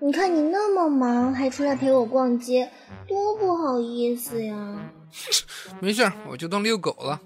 [0.00, 2.70] 你看你那么忙，还出来陪我逛街，
[3.08, 4.56] 多不好意思呀！
[5.80, 7.20] 没事，我就当遛狗了。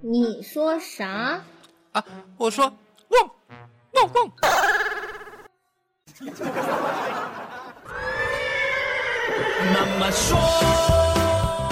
[0.00, 1.42] 你说啥？
[1.92, 2.04] 啊，
[2.38, 2.64] 我说
[3.08, 3.30] 汪
[3.92, 4.32] 汪汪。
[9.74, 11.23] 妈妈说。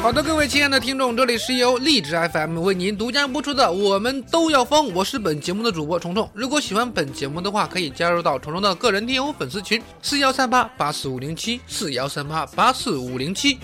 [0.02, 6.28] 好的，各位亲爱的听众，这里是由荔枝 FM 为您独家播出的《我们都要疯》，我是本节目的主播虫虫。
[6.34, 13.60] 如果喜欢本节目的话，可以加入到虫虫的个人听友粉丝群：四幺三八八四五零七四幺三八八四五零七。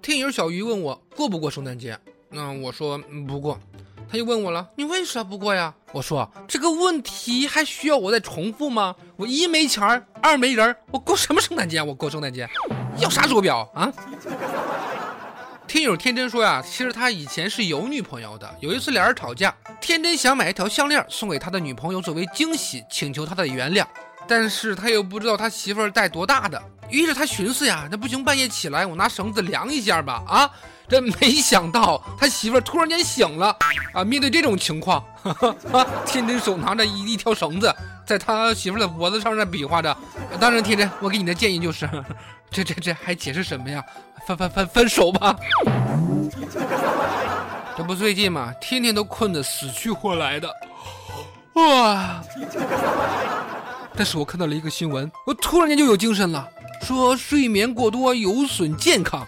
[0.00, 1.98] 听友小鱼问我过不过圣诞节，
[2.30, 3.58] 那我说不过。
[4.10, 5.74] 他又问我了，你为啥不过呀？
[5.92, 8.94] 我说这个问题还需要我再重复吗？
[9.16, 11.82] 我一没钱儿，二没人，我过什么圣诞节？
[11.82, 12.48] 我过圣诞节
[12.98, 13.92] 要啥手表啊？
[15.66, 18.48] 听友天真说呀，其实他以前是有女朋友的。
[18.60, 23.84] 有一次俩人吵架，天真想买一条项链送给他的女朋友作为惊喜，请求他的原谅。
[24.28, 30.22] 但是他又不知道他媳妇儿戴多大的，于是他寻思呀，那不行，半夜起来我拿绳子量一下吧。
[30.26, 30.50] 啊，
[30.88, 33.56] 这没想到他媳妇儿突然间醒了，
[33.92, 35.04] 啊，面对这种情况，
[36.04, 37.74] 天真手拿着一一条绳子，
[38.06, 39.96] 在他媳妇儿的脖子上那比划着。
[40.38, 41.88] 当然，天真，我给你的建议就是，
[42.50, 43.82] 这这这还解释什么呀？
[44.26, 45.36] 分分分分手吧。
[47.76, 50.48] 这不最近嘛，天天都困得死去活来的，
[51.54, 52.22] 哇。
[53.96, 56.48] 但是我看到了一个新闻，我突然间就有精神了。
[56.82, 59.26] 说睡眠过多有损健康，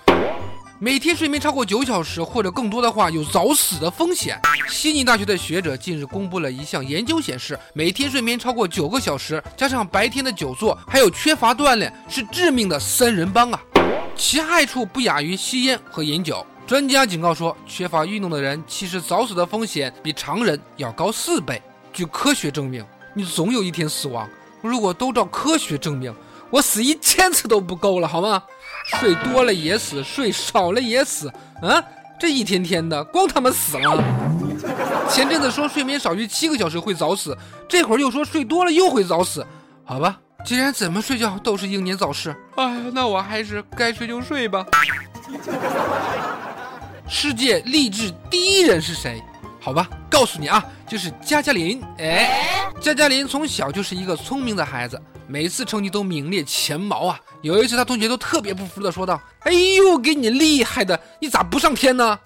[0.81, 4.41] 每天睡眠超过九小时或者更多的话，有早死的风险。
[4.69, 13.61] 悉尼大学的学者近日公布了一项研究显示，每天睡眠超过九个小时，加上白天的久坐，还有缺乏锻炼，是致命的三人帮啊！
[14.15, 16.47] 其害处不亚于吸烟和饮酒。
[16.65, 21.61] 专家警告说，缺乏运动的人其实早死的风险比常人要高四倍。
[21.93, 24.31] 据科学证明，你总有一天死亡。
[24.63, 26.15] 如果都照科学证明，
[26.51, 28.43] 我死一千次都不够了，好吗？
[28.87, 31.29] 睡多了也死，睡少了也死，
[31.61, 31.83] 啊，
[32.19, 34.03] 这一天天的，光他妈死了。
[35.11, 37.37] 前阵子说睡眠少于七个小时会早死，
[37.69, 39.47] 这会儿又说睡多了又会早死，
[39.85, 44.65] 好吧，既然怎么睡觉都是英年早逝，哎，那我还是该睡就睡吧。
[47.07, 49.23] 世界励志第一人是谁？
[49.61, 51.83] 好吧，告诉你啊，就是加加林。
[51.99, 57.21] 哎，加加林从小就是一个聪明的孩子，每次成绩都名列前茅啊。
[57.43, 62.19] 有一次，他同学都特别不服的说道：“哎呦，给你厉害的，你咋不上天呢？”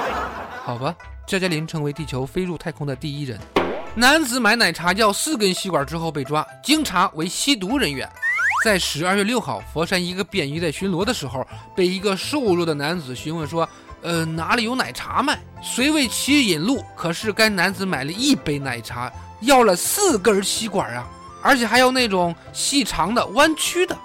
[0.64, 0.94] 好吧，
[1.26, 3.38] 加加林成为地球飞入太空的第一人。
[3.94, 8.08] 男子买奶茶要四根吸管之后被抓，经查为吸毒人员。
[8.64, 13.68] 在十二月六号，佛山一个便衣在巡逻的时候，被一个瘦弱的男子询问说。
[14.02, 15.38] 呃，哪里有奶茶卖？
[15.62, 21.06] 虽为其引路，可是该男子买了一杯奶茶，要了四根吸管啊，
[21.42, 23.96] 而且还要那种细长的、弯曲的。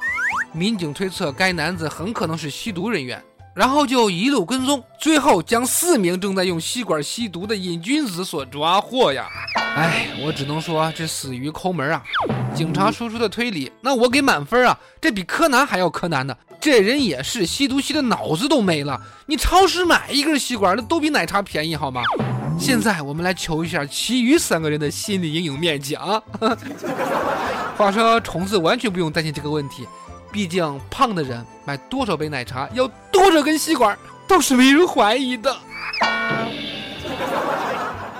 [0.51, 3.21] 民警推测该男子很可能是吸毒人员，
[3.55, 9.27] 然后就一路跟踪，最后将四名正在用吸管吸毒的瘾君子所抓获呀。
[9.55, 12.03] 哎，我只能说这死于抠门啊！
[12.53, 14.77] 警察叔叔的推理，那我给满分啊！
[14.99, 16.35] 这比柯南还要柯南呢。
[16.59, 18.99] 这人也是吸毒吸的脑子都没了。
[19.25, 22.01] 你超市买一根吸管，那都比奶茶便宜，好吗？
[22.59, 26.21] 现在我们来求一下其余三个人的心理阴影面积啊！
[27.77, 29.85] 话说虫子完全不用担心这个问题，
[30.35, 33.97] 毕竟胖的人买多少杯奶茶要多少根吸管
[34.27, 35.55] 都是没人怀疑的。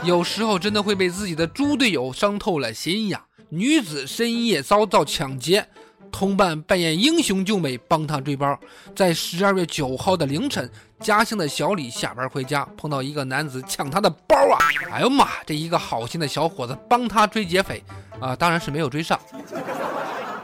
[0.02, 3.22] 有时候真的会被自己的猪队友伤透了心呀！
[3.50, 5.68] 女子深夜遭到抢劫。
[6.10, 8.58] 同伴扮演英雄救美，帮她追包。
[8.96, 10.72] 在十二月九号的凌晨，
[11.02, 14.64] 家乡的小李下班回家，碰到一个男子抢他的包啊！
[14.94, 17.84] 哎呦妈，这一个好心的小伙子帮他追劫匪
[18.22, 19.20] 啊，当然是没有追上。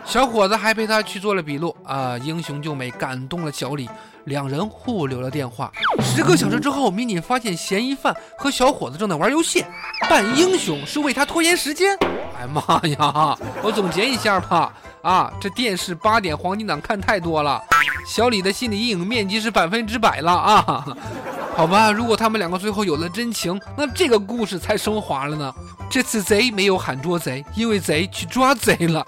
[0.03, 3.89] 小伙子还陪他去做了笔录啊，英雄救美感动了小李，
[4.25, 5.71] 两人互留了电话。
[6.01, 9.63] 十个小时之后，民警发现嫌疑犯和小伙子正在玩游戏，
[10.09, 11.97] 扮英雄是为他拖延时间。
[12.37, 14.73] 哎妈呀，我总结一下吧。
[15.01, 17.61] 啊，这电视八点黄金档看太多了，
[18.05, 20.85] 小李的心理阴影面积是百分之百了啊！
[21.55, 25.53] 好吧，如果他们两个最后有了真情，那这个故事才升华了呢。
[25.89, 29.05] 这次贼没有喊捉贼，因为贼去抓贼了。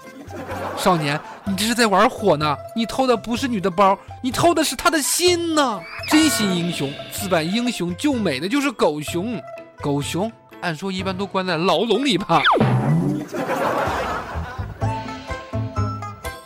[0.84, 2.54] 少年，你这是在玩火呢！
[2.76, 5.80] 你偷的不是女的包，你偷的是她的心呢！
[6.10, 9.42] 真心英雄，自扮英雄救美的就是狗熊。
[9.80, 12.42] 狗熊，按说一般都关在牢笼里吧。